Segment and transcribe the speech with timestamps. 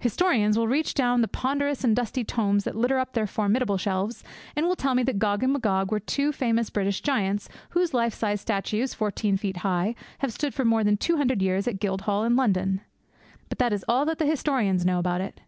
[0.00, 4.24] Historians will reach down the ponderous and dusty tomes that litter up their formidable shelves,
[4.56, 8.12] and will tell me that Gog and Magog were two famous British giants whose life
[8.12, 11.78] sized statues, fourteen feet high, have stood for more than two hundred years in the
[11.78, 12.80] Guildhall in London.
[13.48, 15.42] But that is all that the historians know about it!